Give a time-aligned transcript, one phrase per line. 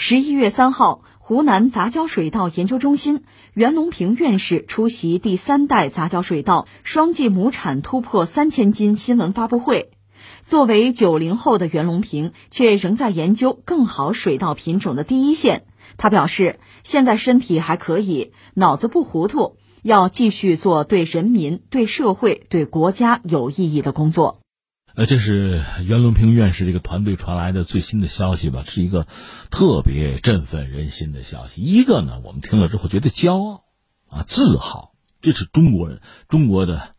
[0.00, 9.90] 十一月三号，湖南杂交水稻研究中心袁隆平院士出席第三代杂交水稻双季亩产突破三千斤新闻发布会。
[10.40, 15.64] 作为九零后的袁隆平，却仍在研究更好水稻品种的第一线。
[15.96, 24.38] 他表示，现在身体还可以，脑子不糊涂，要继续做对人民、对社会、对国家有意义的工作。
[24.98, 29.06] 呃，这是袁隆平院士这个团队传来的最新的消息吧，是一个
[29.48, 31.62] 特别振奋人心的消息。
[31.62, 33.62] 一个呢，我们听了之后觉得骄傲
[34.10, 36.96] 啊，自豪，这是中国人，中国的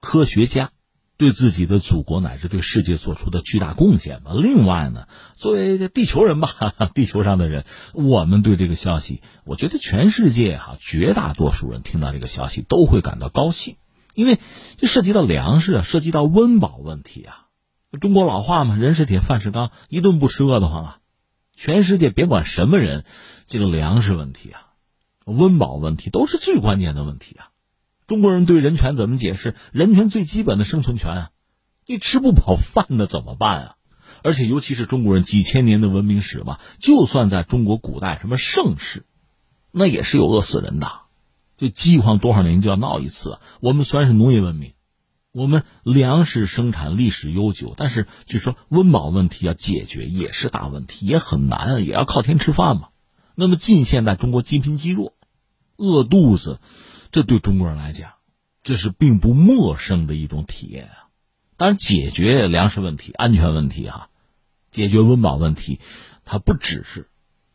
[0.00, 0.70] 科学家
[1.18, 4.30] 对自己的祖国乃至对世界做出的巨大贡献吧。
[4.34, 5.06] 另外呢，
[5.36, 6.48] 作为地球人吧，
[6.96, 13.76] 地球上的人，我们对这个消息，我觉得全世界哈，绝大多数人听到这个消息都会感到高兴，
[14.14, 14.38] 因为
[14.76, 17.46] 这涉及到粮食啊，涉及到温饱问题啊。
[18.00, 20.98] 中国老话嘛，人是铁，饭是钢，一顿不吃饿得慌啊！
[21.54, 23.04] 全世界别管什么人，
[23.46, 24.68] 这个粮食问题啊，
[25.26, 27.50] 温饱问题都是最关键的问题啊！
[28.06, 29.54] 中国人对人权怎么解释？
[29.72, 31.30] 人权最基本的生存权啊，
[31.86, 33.76] 你吃不饱饭的怎么办啊？
[34.22, 39.04] 而且尤其是中国人几千年的文明史吧，就算在中国古代什么盛世，
[39.70, 41.01] 那也是有饿死人的，
[41.62, 43.38] 就饥荒多少年就要闹一次。
[43.60, 44.72] 我们虽然是农业文明。
[45.30, 52.88] 我们粮食生产历史悠久，但是据说温饱问题要解决也是大问题，也很难啊，也要靠天吃饭嘛。
[53.36, 55.14] 那么近现代中国积贫积弱，
[55.76, 56.58] 饿肚子，
[57.12, 58.14] 这对中国人来讲，
[58.64, 61.08] 这是并不陌生的一种体验啊。
[61.56, 64.10] 当然，解决粮食问题、安全问题哈，
[64.72, 65.78] 解决温饱问题，
[66.24, 67.08] 它不只是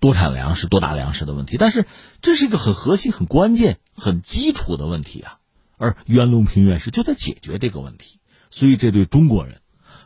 [0.00, 1.86] 多产粮食、多打粮食的问题，但是
[2.22, 5.38] 这是一个很核心、很关键、很基础的问题啊。
[5.76, 8.18] 而袁隆平院士就在解决这个问题，
[8.50, 9.60] 所以这对中国人，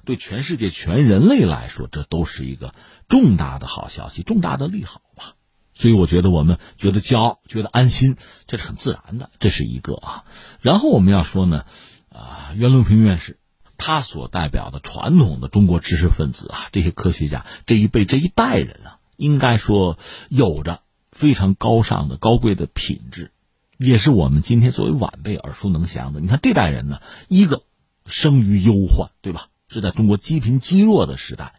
[0.04, 2.74] 对全世界全人类来说，这都是一个
[3.08, 5.34] 重大的好消息，重大的利好吧。
[5.74, 10.24] 所以我觉得我们觉得骄傲，觉得安心，这是很自然的，这是一个啊。
[10.60, 11.64] 然后我们要说呢，
[12.10, 13.38] 啊，袁隆平院士
[13.78, 20.80] 他所代表的传统的中国知识分子啊，这些科学家这一辈这一代人啊，应该说有着
[21.10, 23.30] 非常高尚的高贵的品质。
[23.78, 26.20] 也是我们今天作为晚辈耳熟能详的。
[26.20, 27.64] 你看这代人呢，一个
[28.06, 29.48] 生于忧患，对吧？
[29.68, 31.54] 是在中国积贫积弱的时代，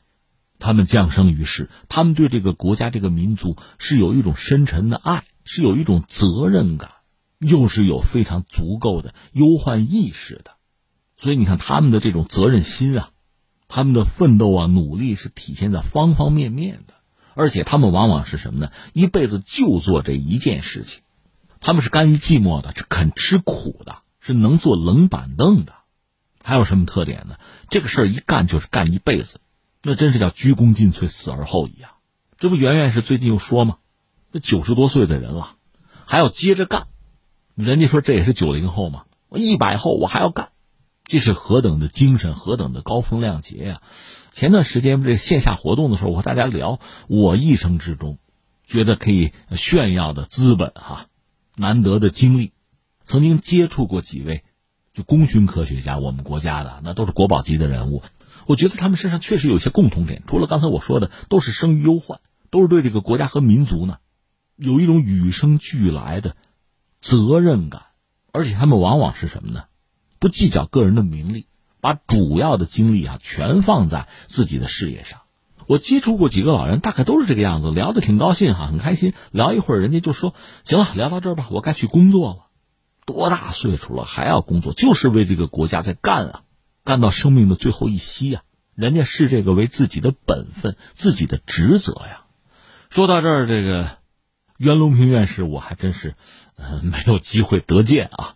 [0.58, 6.92] 他们降生于世，他们对这个国家、这个民族是有一种深沉的爱，是有一种责任感，
[7.40, 10.52] 又是有非常足够的忧患意识的。
[11.18, 13.10] 所以你看他们的这种责任心啊，
[13.68, 16.94] 他们的奋斗啊、努力是体现在方方面面的。
[17.36, 18.72] 而且他们往往是什么呢？
[18.94, 21.02] 一辈子就做这一件事情。
[21.60, 25.74] 他们是甘于寂寞的，是肯吃苦的，是能坐冷板凳的。
[26.44, 27.38] 还有什么特点呢？
[27.70, 29.40] 这个事儿一干就是干一辈子，
[29.82, 31.96] 那真是叫鞠躬尽瘁，死而后已啊！
[32.38, 33.78] 这不，袁院士最近又说吗？
[34.34, 35.56] 这九十多岁的人了，
[36.06, 36.88] 还要接着干。
[37.56, 40.50] 人家说这也是九零后嘛，我一百后我还要干，
[41.06, 43.82] 这是何等的精神，何等的高风亮节呀！
[44.34, 48.18] 前段时间这线下活动的时候，我和大家聊，我一生之中
[48.66, 51.06] 觉得可以炫耀的资本哈。
[51.56, 52.52] 难得的经历，
[53.06, 54.44] 曾经接触过几位，
[54.92, 58.02] 就功勋科学家，我们国家的那都是国宝级的人物。
[58.48, 63.98] 我觉得他们身上确实有些共同点，除了刚才我说的，都是生于忧患，都是对这个国家和民族呢，
[64.56, 66.36] 有一种与生俱来的
[67.00, 67.84] 责任感，
[68.32, 69.66] 而且他们往往是什么呢？
[70.18, 71.46] 不计较个人的名利，
[71.84, 75.20] 把主要的精力啊全放在自己的事业上。
[75.68, 79.14] 我接触过几个老人，大概都是这个样子，聊得挺高兴哈，很开心。
[79.32, 80.34] 聊一会儿，人家就说
[80.64, 82.48] ：“行了，聊到这儿吧，我该去工作了。”
[83.06, 86.42] 多大岁数了还要工作，就是为这个国家在干啊，
[86.86, 88.44] 干到生命的最后一息呀！
[88.76, 92.24] 人家视这个为自己的本分，自己的职责呀。
[92.90, 93.98] 说到这儿，这个
[94.58, 96.16] 袁隆平院士，我还真是
[96.56, 98.36] 呃没有机会得见啊，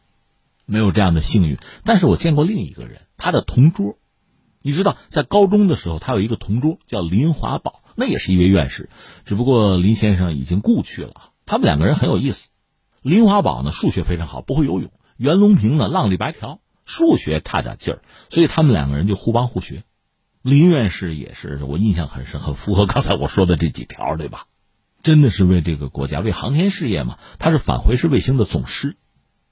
[0.68, 1.58] 没有这样的幸运。
[1.84, 3.98] 但是我见过另一个人，他的同桌。
[4.62, 8.90] 你知道，在高中的时候，他有一个同桌叫林华宝，那也是一位院士，
[9.24, 11.31] 只不过林先生已经故去了。
[11.46, 12.50] 他们两个人很有意思。
[13.02, 19.84] 林华宝呢，数学非常好，不会游泳；袁隆平呢，浪里白条，数学差点劲儿，所以他们两个人就互帮互学。
[20.42, 24.48] 林院士也是我印象很深，很符合刚才我说的这几条，对吧？
[25.02, 27.18] 真的是为这个国家，为航天事业嘛。
[27.40, 28.98] 他是返回式卫星的总师，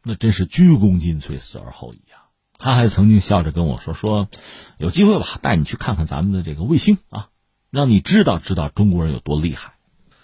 [0.05, 2.29] 那真是鞠躬尽瘁，死而后已啊。
[2.57, 4.29] 他还曾经笑着跟我说：“说，
[4.77, 7.27] 有机会吧，带你去看看咱们的这个卫星啊，
[7.71, 9.73] 让你知道知道中国人有多厉害。”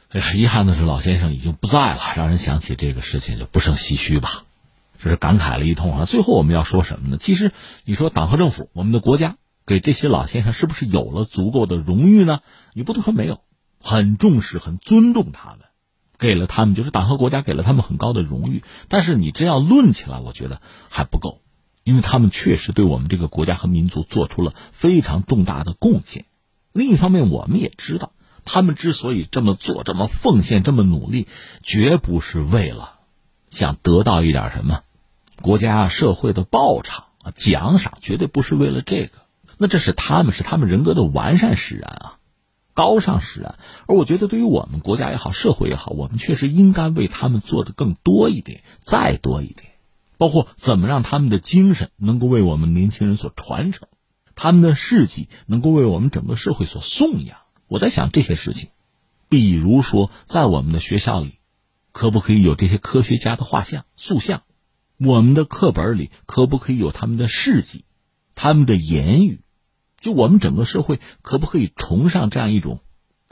[0.10, 4.44] 哎呀，遗憾的是老先生已经不在了，让人想起这个事情就不胜唏嘘吧。
[5.00, 6.06] 这是感慨了一通啊。
[6.06, 7.18] 最后我们要说什么呢？
[7.18, 7.52] 其实
[7.86, 12.42] 你说党和政府，我们的国家给这些老先生是不是有了足够的荣誉呢？
[12.74, 13.42] 你不能说没有，
[13.82, 15.60] 很重视、很尊重他们，
[16.22, 18.64] 给了他们就是党和国家给了他们很高的荣誉。
[18.88, 21.42] 但是你真要论起来，我觉得还不够，
[21.84, 26.26] 因为他们确实对我们这个国家和民族做出了非常重大的贡献。
[26.72, 28.14] 另一方面，我们也知道，
[28.46, 31.28] 他们之所以这么做、这么奉献、这么努力，
[31.64, 33.00] 绝不是为了
[33.50, 34.82] 想得到一点什么
[35.42, 39.12] 国家社会的报偿、奖赏，绝对不是为了这个。
[39.58, 42.18] 那这是他们是他们人格的完善使然啊，
[42.74, 43.58] 高尚使然。
[43.88, 49.72] 而我觉得，对于我们国家也好，社会也好，我们确实应该为他们做的更多一点，再多一点。
[50.18, 53.88] 包括怎么让他们的精神能够为我们年轻人所传承，
[54.36, 57.38] 他们的事迹能够为我们整个社会所颂扬。
[57.68, 58.70] 我在想这些事情，
[59.30, 61.40] 比如说，在我们的学校里，
[61.92, 64.44] 可不可以有这些科学家的画像、塑像？
[64.98, 67.86] 我们的课本里可不可以有他们的事迹、
[68.36, 69.42] 他们的言语？
[70.02, 72.82] 就我们整个社会可不可以崇尚这样一种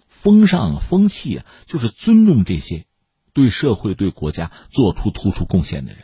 [0.07, 1.45] 风尚风气啊？
[1.65, 2.85] 就是尊重这些
[3.33, 6.01] 对社会对国家做出突出贡献的人。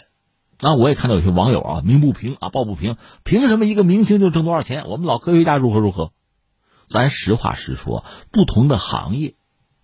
[0.60, 4.88] 那我也看到有些网友啊，鸣不平啊，抱不平，凭什么一个明星就挣多少钱？
[4.88, 6.12] 我们老科学家如何如何？
[6.88, 9.36] 咱实话实说，不同的行业、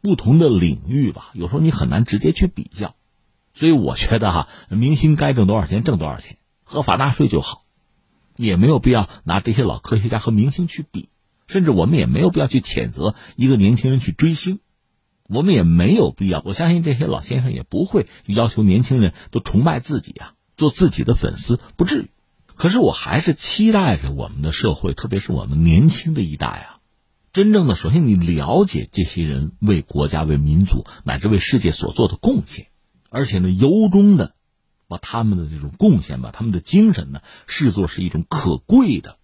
[0.02, 2.96] 不同的领域吧，有时候你很难直接去比较。
[3.54, 7.66] 所以我觉得哈，明星该挣多少钱挣多少钱，合法纳税就好。
[8.36, 11.10] 也没有必要拿这些老科学家和明星去比，
[11.48, 14.60] 甚至我们也没有必要去谴责一个年轻人去追星，
[15.28, 16.42] 我们也没有必要。
[16.46, 22.10] 我相信这些老先生也不会要求年轻人都崇拜自己啊，做自己的粉丝，不至于。
[22.56, 26.80] 可是我还是期待着我们的社会，特别是我们年轻的一代啊，
[27.34, 32.68] 真正的首先你了解这些人为国家、为民族乃至为世界所做的贡献，
[33.10, 34.36] 而且呢，由衷的。
[34.92, 39.18] 把他们的这种贡献，把他们的精神呢，视作是一种可贵的、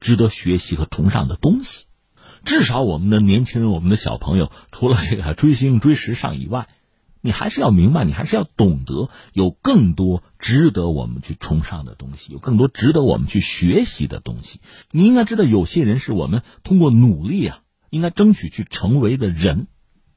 [0.00, 1.86] 值得学习和崇尚的东西。
[2.44, 6.68] 至少我们的年轻人、我们的小朋友，除了这个追星、追时尚以外，
[7.22, 14.60] 你还是要明白，你还是要懂得，有更多值得我们去崇尚的东西，有更多值得我们去学习的东西。
[14.90, 19.68] 你应该知道，有些人是我们通过努力啊，应该争取去成为的人，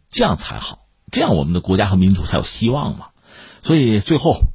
[0.10, 3.08] 这样才好，这样我们的国家和民族才有希望嘛。
[3.64, 4.51] 所以最后。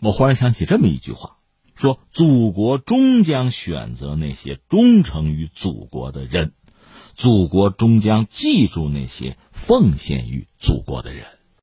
[0.00, 1.38] 我忽然想起这么一句话，
[1.74, 6.52] 说：“祖国终将选择那些忠诚于祖国的人，
[7.14, 11.24] 祖国终将记住那些奉献于祖国的人。”